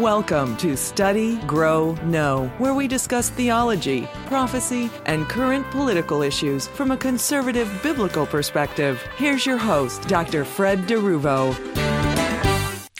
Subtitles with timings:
[0.00, 6.92] Welcome to Study, Grow, Know, where we discuss theology, prophecy, and current political issues from
[6.92, 9.02] a conservative biblical perspective.
[9.18, 10.46] Here's your host, Dr.
[10.46, 11.52] Fred DeRuvo.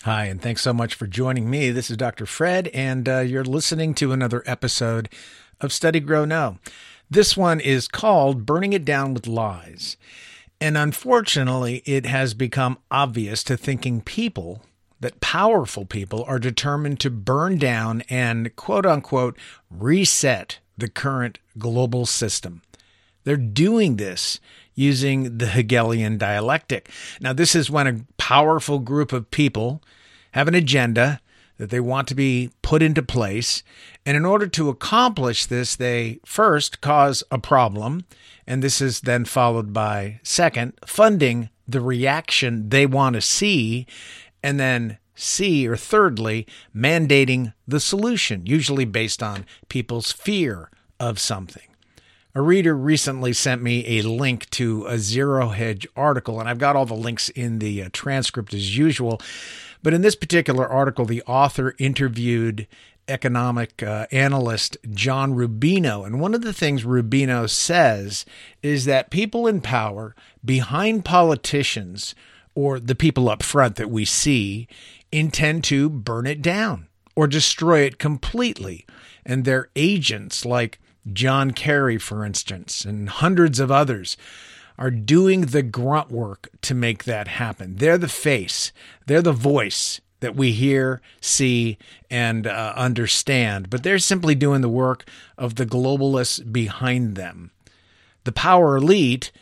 [0.03, 1.71] Hi, and thanks so much for joining me.
[1.71, 2.27] This is Dr.
[2.27, 5.09] Fred, and uh, you're listening to another episode
[5.63, 6.59] of Study, Grow, Know.
[7.11, 9.97] This one is called Burning It Down with Lies.
[10.61, 14.61] And unfortunately, it has become obvious to thinking people
[15.03, 19.37] that powerful people are determined to burn down and quote unquote
[19.69, 22.63] reset the current global system.
[23.25, 24.41] They're doing this
[24.75, 26.89] using the Hegelian dialectic.
[27.21, 29.83] Now, this is when a powerful group of people
[30.33, 31.21] have an agenda
[31.59, 33.63] that they want to be put into place.
[34.07, 38.07] And in order to accomplish this, they first cause a problem.
[38.47, 43.87] And this is then followed by, second, funding the reaction they want to see
[44.43, 51.69] and then C, or thirdly, mandating the solution, usually based on people's fear of something.
[52.35, 56.77] A reader recently sent me a link to a Zero Hedge article, and I've got
[56.77, 59.21] all the links in the uh, transcript as usual.
[59.83, 62.67] But in this particular article, the author interviewed
[63.09, 66.07] economic uh, analyst John Rubino.
[66.07, 68.25] And one of the things Rubino says
[68.63, 70.15] is that people in power
[70.45, 72.15] behind politicians
[72.55, 74.69] or the people up front that we see
[75.11, 78.87] intend to burn it down or destroy it completely.
[79.25, 80.81] And their agents, like
[81.13, 84.17] John Kerry, for instance, and hundreds of others,
[84.79, 87.77] are doing the grunt work to make that happen.
[87.77, 88.73] They're the face,
[89.07, 91.77] they're the voice that we hear, see,
[92.09, 95.05] and uh, understand, but they're simply doing the work
[95.37, 97.51] of the globalists behind them.
[98.25, 99.33] The power elite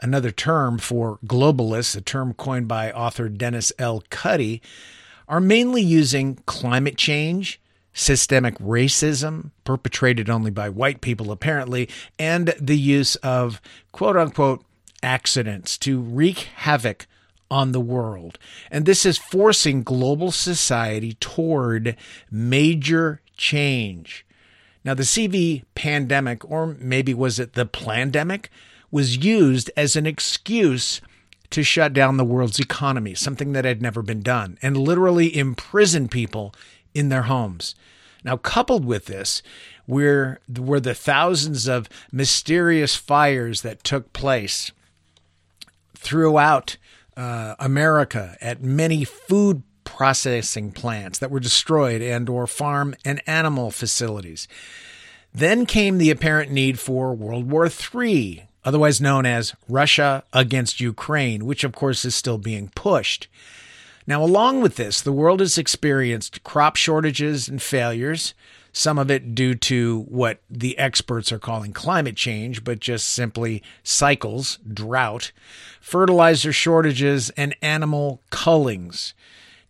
[0.00, 4.02] another term for globalists, a term coined by author Dennis L.
[4.10, 4.60] Cuddy,
[5.28, 7.60] are mainly using climate change,
[7.92, 13.60] systemic racism, perpetrated only by white people apparently, and the use of
[13.92, 14.64] quote unquote
[15.02, 17.06] accidents to wreak havoc
[17.50, 18.38] on the world.
[18.70, 21.96] And this is forcing global society toward
[22.30, 24.26] major change.
[24.84, 28.46] Now, the CV pandemic, or maybe was it the plandemic,
[28.94, 31.00] was used as an excuse
[31.50, 36.06] to shut down the world's economy, something that had never been done, and literally imprison
[36.06, 36.54] people
[36.94, 37.74] in their homes.
[38.22, 39.42] Now, coupled with this,
[39.88, 44.70] were, were the thousands of mysterious fires that took place
[45.96, 46.76] throughout
[47.16, 53.72] uh, America at many food processing plants that were destroyed and or farm and animal
[53.72, 54.46] facilities.
[55.34, 61.44] Then came the apparent need for World War III, otherwise known as Russia against Ukraine,
[61.44, 63.28] which of course is still being pushed.
[64.06, 68.34] Now, along with this, the world has experienced crop shortages and failures,
[68.72, 73.62] some of it due to what the experts are calling climate change, but just simply
[73.82, 75.32] cycles, drought,
[75.80, 79.14] fertilizer shortages, and animal cullings.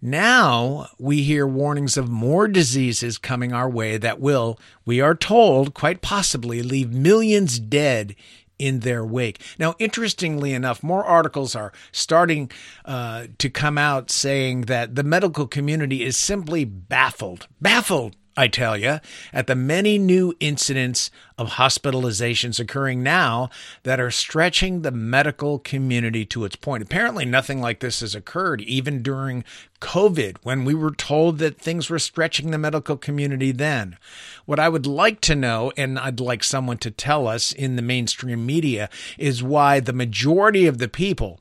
[0.01, 5.75] Now we hear warnings of more diseases coming our way that will, we are told,
[5.75, 8.17] quite possibly leave millions dead
[8.59, 9.41] in their wake.
[9.59, 12.51] Now, interestingly enough, more articles are starting
[12.85, 18.77] uh, to come out saying that the medical community is simply baffled, baffled I tell
[18.77, 18.99] you,
[19.33, 23.49] at the many new incidents of hospitalizations occurring now
[23.85, 26.83] that are stretching the medical community to its point.
[26.83, 29.45] Apparently, nothing like this has occurred even during
[29.81, 33.99] COVID when we were told that things were stretching the medical community then.
[34.47, 37.83] What I would like to know, and I'd like someone to tell us in the
[37.83, 41.39] mainstream media, is why the majority of the people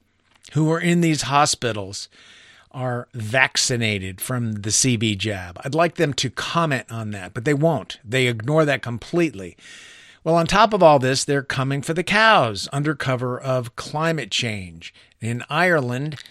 [0.52, 2.08] who are in these hospitals
[2.74, 5.60] are vaccinated from the CV jab.
[5.64, 8.00] I'd like them to comment on that, but they won't.
[8.04, 9.56] They ignore that completely.
[10.24, 14.32] Well, on top of all this, they're coming for the cows under cover of climate
[14.32, 14.94] change.
[15.20, 16.22] In Ireland,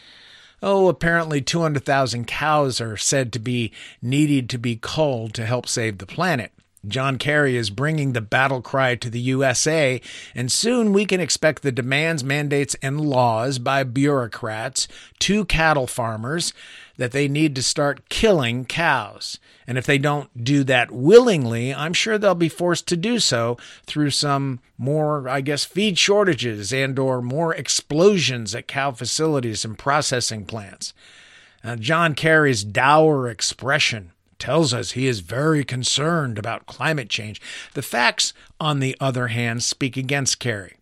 [0.62, 5.98] oh, apparently 200,000 cows are said to be needed to be culled to help save
[5.98, 6.52] the planet.
[6.86, 10.00] John Kerry is bringing the battle cry to the USA,
[10.34, 14.88] and soon we can expect the demands, mandates, and laws by bureaucrats
[15.20, 16.52] to cattle farmers
[16.96, 19.38] that they need to start killing cows.
[19.64, 23.58] And if they don't do that willingly, I'm sure they'll be forced to do so
[23.86, 29.78] through some more, I guess, feed shortages and or more explosions at cow facilities and
[29.78, 30.94] processing plants.
[31.62, 34.10] Now, John Kerry's dour expression
[34.42, 37.40] tells us he is very concerned about climate change.
[37.74, 40.78] The facts, on the other hand, speak against Kerry.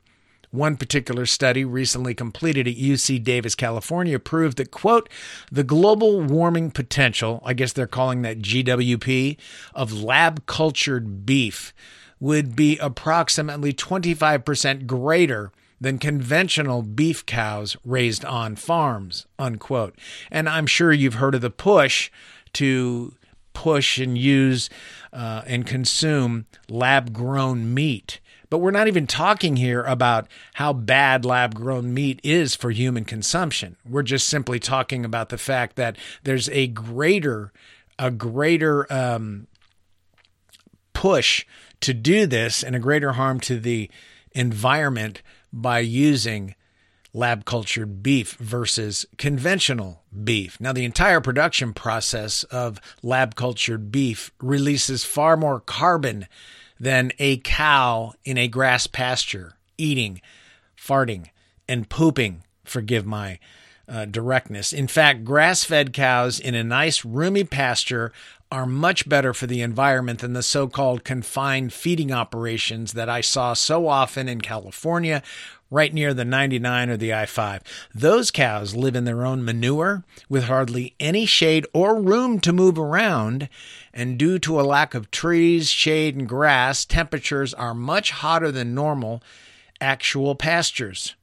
[0.51, 5.11] One particular study recently completed at UC Davis, California, proved that, quote,
[5.53, 9.37] the global warming potential, I guess they're calling that GWP,
[9.75, 11.75] of lab cultured beef
[12.19, 19.99] would be approximately 25% greater than conventional beef cows raised on farms, unquote.
[20.31, 22.11] And I'm sure you've heard of the push
[22.55, 23.13] to
[23.53, 24.71] push and use
[25.13, 28.21] uh, and consume lab grown meat.
[28.49, 33.05] But we're not even talking here about how bad lab grown meat is for human
[33.05, 33.77] consumption.
[33.89, 37.53] We're just simply talking about the fact that there's a greater,
[37.99, 39.47] a greater um,
[40.93, 41.47] push
[41.81, 43.89] to do this and a greater harm to the
[44.33, 46.55] environment by using
[47.13, 50.61] lab cultured beef versus conventional beef.
[50.61, 56.27] Now, the entire production process of lab cultured beef releases far more carbon
[56.79, 60.21] than a cow in a grass pasture eating,
[60.77, 61.27] farting,
[61.69, 62.45] and pooping.
[62.65, 63.39] Forgive my
[63.89, 64.73] uh, directness.
[64.73, 68.13] In fact, grass fed cows in a nice, roomy pasture
[68.53, 73.21] are much better for the environment than the so called confined feeding operations that I
[73.21, 75.23] saw so often in California,
[75.71, 77.63] right near the 99 or the I 5.
[77.95, 82.79] Those cows live in their own manure with hardly any shade or room to move
[82.79, 83.49] around,
[83.95, 88.75] and due to a lack of trees, shade, and grass, temperatures are much hotter than
[88.75, 89.23] normal
[89.81, 91.15] actual pastures.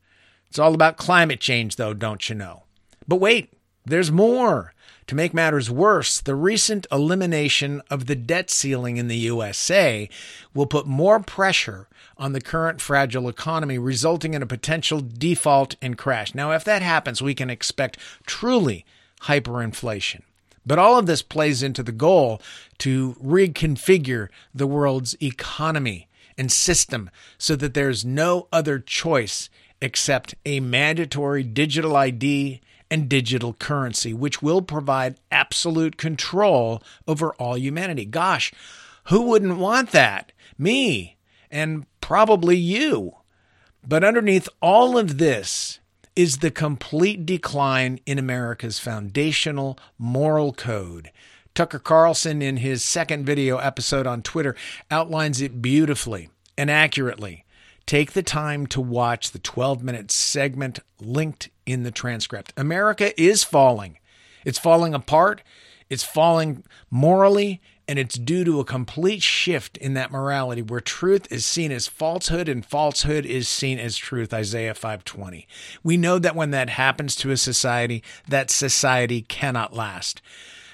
[0.50, 2.64] It's all about climate change, though, don't you know?
[3.08, 3.54] But wait,
[3.86, 4.74] there's more.
[5.08, 10.10] To make matters worse, the recent elimination of the debt ceiling in the USA
[10.54, 11.88] will put more pressure
[12.18, 16.36] on the current fragile economy, resulting in a potential default and crash.
[16.36, 18.86] Now, if that happens, we can expect truly
[19.22, 20.24] hyperinflation.
[20.66, 22.42] But all of this plays into the goal
[22.80, 29.50] to reconfigure the world's economy and system so that there's no other choice
[29.82, 32.60] except a mandatory digital ID
[32.90, 38.06] and digital currency, which will provide absolute control over all humanity.
[38.06, 38.54] Gosh,
[39.06, 40.32] who wouldn't want that?
[40.58, 41.18] Me,
[41.50, 43.16] and probably you.
[43.88, 45.80] But underneath all of this
[46.16, 51.12] is the complete decline in America's foundational moral code.
[51.54, 54.56] Tucker Carlson, in his second video episode on Twitter,
[54.92, 57.46] outlines it beautifully and accurately.
[57.86, 62.54] Take the time to watch the 12 minute segment linked in the transcript.
[62.58, 64.00] America is falling.
[64.44, 65.44] It's falling apart.
[65.90, 71.32] It's falling morally, and it's due to a complete shift in that morality where truth
[71.32, 75.48] is seen as falsehood and falsehood is seen as truth isaiah 5:20
[75.84, 80.22] we know that when that happens to a society that society cannot last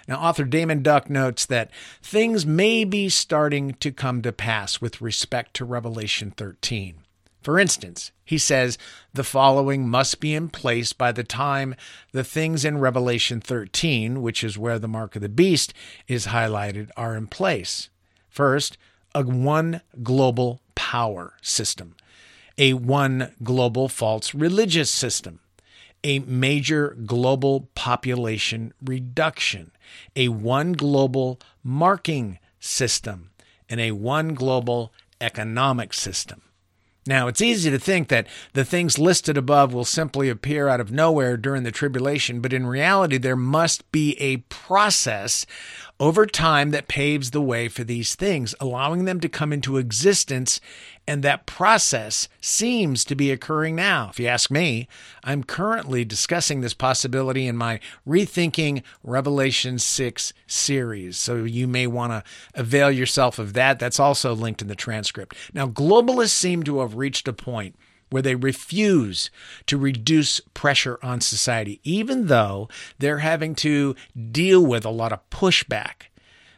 [0.08, 1.70] now author damon duck notes that
[2.02, 6.96] things may be starting to come to pass with respect to revelation 13
[7.44, 8.78] for instance, he says
[9.14, 11.76] the following must be in place by the time
[12.14, 15.74] the things in Revelation 13, which is where the mark of the beast
[16.08, 17.90] is highlighted, are in place.
[18.30, 18.78] First,
[19.14, 21.96] a one global power system,
[22.58, 25.40] a one global false religious system,
[26.04, 29.72] a major global population reduction,
[30.16, 33.32] a one global marking system,
[33.70, 36.42] and a one global economic system.
[37.06, 40.92] Now, it's easy to think that the things listed above will simply appear out of
[40.92, 45.46] nowhere during the tribulation, but in reality, there must be a process
[46.00, 50.62] over time that paves the way for these things, allowing them to come into existence.
[51.06, 54.10] And that process seems to be occurring now.
[54.10, 54.88] If you ask me,
[55.24, 61.18] I'm currently discussing this possibility in my Rethinking Revelation 6 series.
[61.18, 62.24] So you may want to
[62.56, 63.80] avail yourself of that.
[63.80, 65.36] That's also linked in the transcript.
[65.54, 67.76] Now, globalists seem to have reached a point
[68.10, 69.30] where they refuse
[69.66, 72.70] to reduce pressure on society, even though
[73.00, 73.96] they're having to
[74.32, 76.04] deal with a lot of pushback.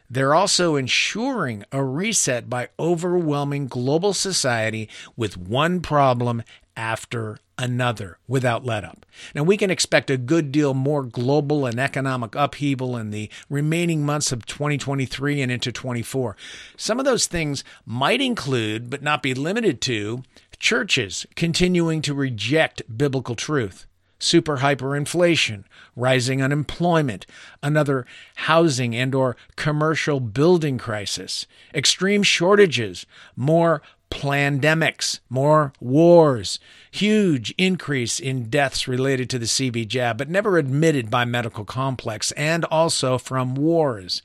[0.08, 6.42] They're also ensuring a reset by overwhelming global society with one problem
[6.76, 9.06] after another without let up.
[9.34, 14.04] Now, we can expect a good deal more global and economic upheaval in the remaining
[14.04, 16.36] months of 2023 and into 24.
[16.76, 20.22] Some of those things might include, but not be limited to,
[20.58, 23.86] churches continuing to reject biblical truth,
[24.18, 27.26] super hyperinflation, rising unemployment,
[27.62, 28.06] another
[28.36, 36.58] housing and or commercial building crisis, extreme shortages, more pandemics, more wars,
[36.90, 42.32] huge increase in deaths related to the CV jab, but never admitted by medical complex,
[42.32, 44.22] and also from wars.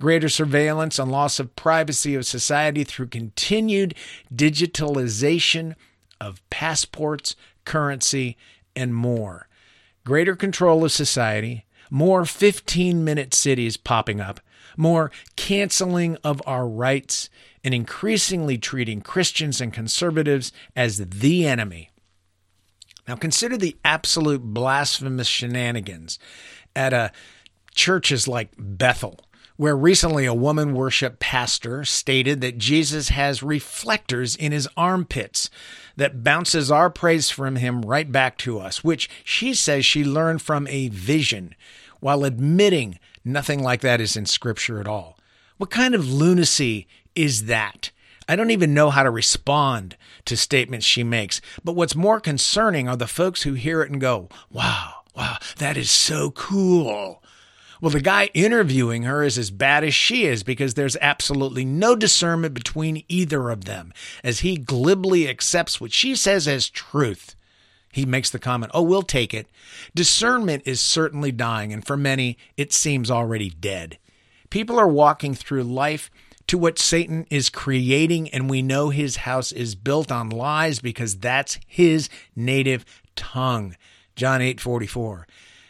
[0.00, 3.94] Greater surveillance and loss of privacy of society through continued
[4.34, 5.74] digitalization
[6.20, 8.36] of passports, currency,
[8.74, 9.48] and more.
[10.04, 14.40] Greater control of society, more 15 minute cities popping up,
[14.76, 17.28] more canceling of our rights,
[17.62, 21.90] and increasingly treating Christians and conservatives as the enemy.
[23.06, 26.18] Now consider the absolute blasphemous shenanigans
[26.76, 27.12] at a
[27.74, 29.18] churches like Bethel,
[29.60, 35.50] where recently a woman worship pastor stated that Jesus has reflectors in his armpits
[35.96, 40.40] that bounces our praise from him right back to us, which she says she learned
[40.40, 41.54] from a vision,
[42.00, 45.18] while admitting nothing like that is in scripture at all.
[45.58, 47.90] What kind of lunacy is that?
[48.26, 51.42] I don't even know how to respond to statements she makes.
[51.62, 55.76] But what's more concerning are the folks who hear it and go, wow, wow, that
[55.76, 57.19] is so cool.
[57.80, 61.96] Well, the guy interviewing her is as bad as she is because there's absolutely no
[61.96, 67.36] discernment between either of them as he glibly accepts what she says as truth.
[67.92, 69.48] He makes the comment, Oh, we'll take it.
[69.94, 73.98] Discernment is certainly dying, and for many, it seems already dead.
[74.50, 76.10] People are walking through life
[76.48, 81.16] to what Satan is creating, and we know his house is built on lies because
[81.18, 82.84] that's his native
[83.16, 83.76] tongue.
[84.16, 85.26] John 8 44.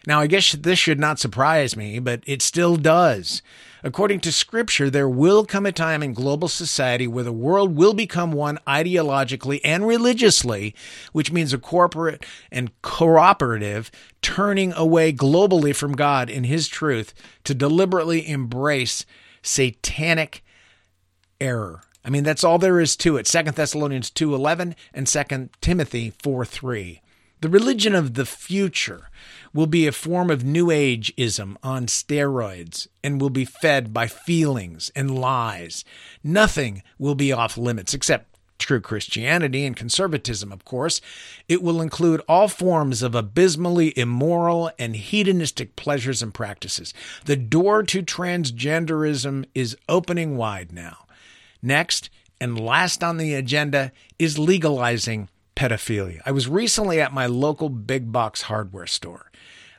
[0.07, 3.43] Now, I guess this should not surprise me, but it still does.
[3.83, 7.95] According to Scripture, there will come a time in global society where the world will
[7.95, 10.75] become one ideologically and religiously,
[11.13, 13.91] which means a corporate and cooperative
[14.21, 17.15] turning away globally from God and His truth
[17.45, 19.07] to deliberately embrace
[19.43, 20.45] satanic
[21.41, 21.83] error.
[22.05, 23.27] I mean, that's all there is to it.
[23.27, 27.01] 2 Thessalonians 2.11 and 2 Timothy 4.3.
[27.41, 29.09] The religion of the future
[29.55, 34.93] will be a form of New Ageism on steroids and will be fed by feelings
[34.95, 35.83] and lies.
[36.23, 41.01] Nothing will be off limits except true Christianity and conservatism, of course.
[41.49, 46.93] It will include all forms of abysmally immoral and hedonistic pleasures and practices.
[47.25, 51.07] The door to transgenderism is opening wide now.
[51.63, 56.21] Next, and last on the agenda, is legalizing pedophilia.
[56.25, 59.31] I was recently at my local big box hardware store.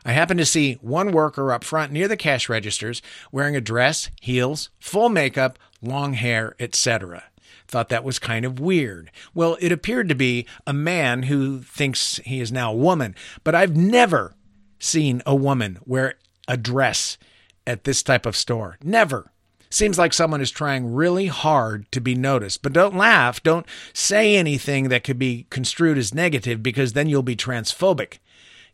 [0.04, 3.01] I happened to see one worker up front near the cash registers
[3.32, 7.25] wearing a dress, heels, full makeup, long hair, etc.
[7.68, 9.12] Thought that was kind of weird.
[9.34, 13.54] Well, it appeared to be a man who thinks he is now a woman, but
[13.56, 14.36] I've never
[14.80, 16.16] seen a woman wear
[16.48, 17.18] a dress
[17.66, 18.78] at this type of store.
[18.84, 19.32] Never.
[19.72, 22.62] Seems like someone is trying really hard to be noticed.
[22.62, 23.42] But don't laugh.
[23.42, 28.20] Don't say anything that could be construed as negative because then you'll be transphobic.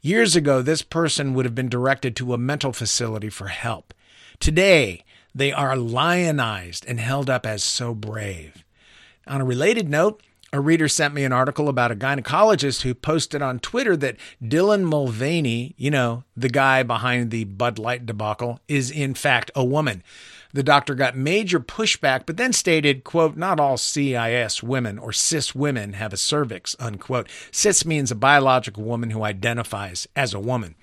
[0.02, 3.94] Years ago, this person would have been directed to a mental facility for help.
[4.40, 5.04] Today,
[5.36, 8.64] they are lionized and held up as so brave.
[9.28, 13.42] On a related note, a reader sent me an article about a gynecologist who posted
[13.42, 18.90] on Twitter that Dylan Mulvaney, you know, the guy behind the Bud Light debacle, is
[18.90, 20.04] in fact a woman.
[20.58, 25.54] The doctor got major pushback, but then stated, quote, not all CIS women or cis
[25.54, 27.30] women have a cervix, unquote.
[27.52, 30.74] Cis means a biological woman who identifies as a woman.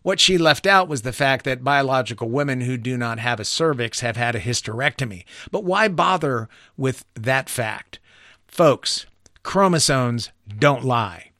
[0.00, 3.44] What she left out was the fact that biological women who do not have a
[3.44, 5.24] cervix have had a hysterectomy.
[5.50, 7.98] But why bother with that fact?
[8.46, 9.04] Folks,
[9.42, 11.32] chromosomes don't lie.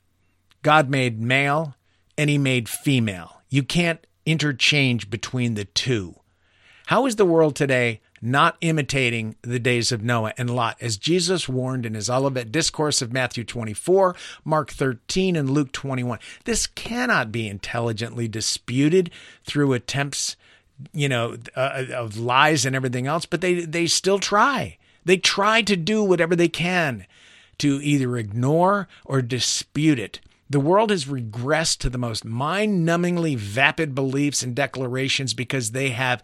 [0.60, 1.74] God made male
[2.18, 3.40] and he made female.
[3.48, 6.16] You can't interchange between the two.
[6.86, 11.48] How is the world today not imitating the days of Noah and Lot, as Jesus
[11.48, 16.18] warned in his Olivet Discourse of Matthew 24, Mark 13, and Luke 21?
[16.44, 19.10] This cannot be intelligently disputed
[19.44, 20.36] through attempts,
[20.92, 24.78] you know, uh, of lies and everything else, but they, they still try.
[25.04, 27.06] They try to do whatever they can
[27.58, 30.20] to either ignore or dispute it.
[30.48, 35.90] The world has regressed to the most mind numbingly vapid beliefs and declarations because they
[35.90, 36.22] have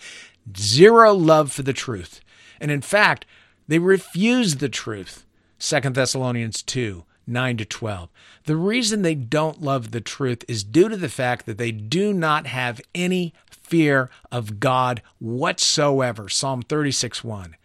[0.56, 2.20] zero love for the truth.
[2.60, 3.24] And in fact,
[3.66, 5.24] they refuse the truth.
[5.58, 8.08] 2 Thessalonians 2 9 to 12.
[8.44, 12.14] The reason they don't love the truth is due to the fact that they do
[12.14, 16.30] not have any fear of God whatsoever.
[16.30, 17.56] Psalm 36 1.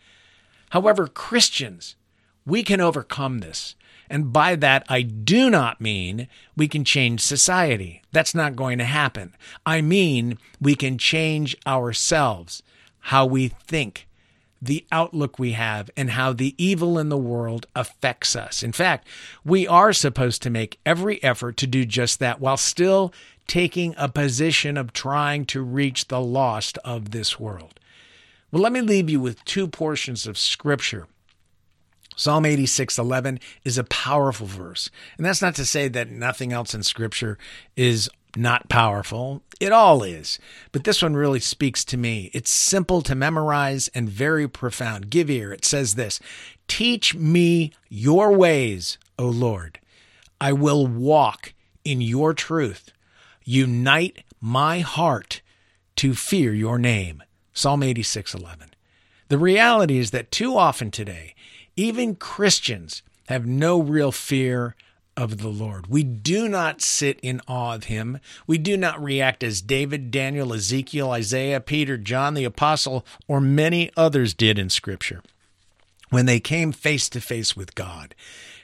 [0.72, 1.96] However, Christians,
[2.46, 3.76] we can overcome this.
[4.10, 8.02] And by that, I do not mean we can change society.
[8.12, 9.34] That's not going to happen.
[9.66, 12.62] I mean we can change ourselves,
[13.04, 14.08] how we think,
[14.62, 18.64] the outlook we have, and how the evil in the world affects us.
[18.64, 19.08] In fact,
[19.44, 23.14] we are supposed to make every effort to do just that while still
[23.46, 27.80] taking a position of trying to reach the lost of this world.
[28.52, 31.08] Well, let me leave you with two portions of scripture
[32.16, 34.90] Psalm 86:11 is a powerful verse.
[35.18, 37.38] And that's not to say that nothing else in scripture
[37.76, 39.44] is not powerful.
[39.60, 40.40] It all is.
[40.72, 42.30] But this one really speaks to me.
[42.34, 45.10] It's simple to memorize and very profound.
[45.10, 45.54] Give ear.
[45.54, 46.20] It says this
[46.68, 49.80] Teach me your ways, O Lord.
[50.42, 51.54] I will walk
[51.86, 52.92] in your truth.
[53.44, 55.42] Unite my heart
[55.98, 57.24] to fear your name.
[57.54, 58.72] Psalm 86:11.
[59.30, 61.36] The reality is that too often today,
[61.76, 64.76] even Christians have no real fear
[65.16, 65.88] of the Lord.
[65.88, 68.20] We do not sit in awe of him.
[68.48, 73.92] We do not react as David, Daniel, Ezekiel, Isaiah, Peter, John the Apostle, or many
[73.96, 75.22] others did in Scripture
[76.10, 78.14] when they came face to face with God.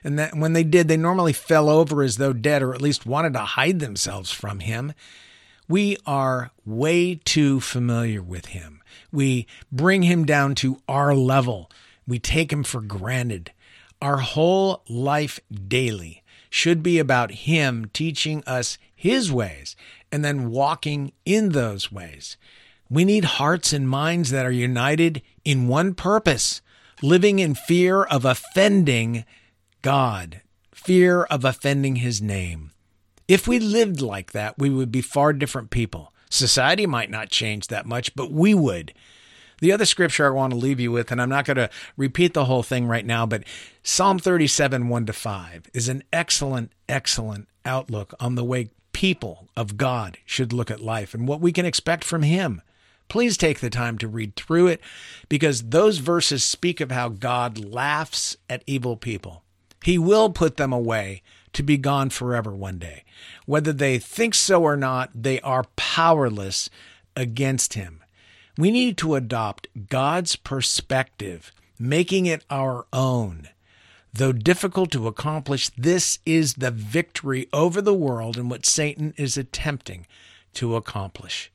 [0.03, 3.05] And that when they did, they normally fell over as though dead or at least
[3.05, 4.93] wanted to hide themselves from him.
[5.67, 8.81] We are way too familiar with him.
[9.11, 11.69] We bring him down to our level.
[12.07, 13.51] We take him for granted.
[14.01, 19.75] Our whole life daily should be about Him teaching us His ways
[20.11, 22.37] and then walking in those ways.
[22.89, 26.61] We need hearts and minds that are united in one purpose,
[27.01, 29.25] living in fear of offending
[29.81, 30.41] God,
[30.73, 32.71] fear of offending His name.
[33.27, 36.11] If we lived like that, we would be far different people.
[36.31, 38.93] Society might not change that much, but we would.
[39.61, 42.33] The other scripture I want to leave you with, and I'm not going to repeat
[42.33, 43.43] the whole thing right now, but
[43.83, 49.77] Psalm 37, 1 to 5 is an excellent, excellent outlook on the way people of
[49.77, 52.61] God should look at life and what we can expect from Him.
[53.07, 54.81] Please take the time to read through it
[55.29, 59.43] because those verses speak of how God laughs at evil people.
[59.83, 61.23] He will put them away
[61.53, 63.03] to be gone forever one day.
[63.45, 66.69] Whether they think so or not, they are powerless
[67.15, 68.03] against Him.
[68.59, 73.47] We need to adopt God's perspective, making it our own.
[74.13, 79.37] Though difficult to accomplish, this is the victory over the world and what Satan is
[79.37, 80.05] attempting
[80.55, 81.53] to accomplish.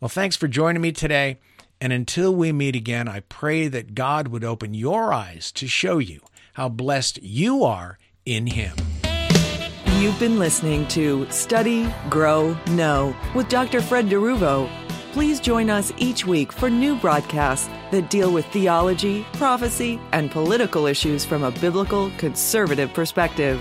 [0.00, 1.38] Well, thanks for joining me today.
[1.80, 5.98] And until we meet again, I pray that God would open your eyes to show
[5.98, 6.22] you
[6.54, 8.74] how blessed you are in Him.
[10.00, 13.80] You've been listening to Study, Grow, Know with Dr.
[13.80, 14.81] Fred DeRuvo.
[15.12, 20.86] Please join us each week for new broadcasts that deal with theology, prophecy, and political
[20.86, 23.60] issues from a biblical conservative perspective.